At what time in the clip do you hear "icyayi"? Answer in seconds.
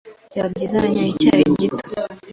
1.11-1.57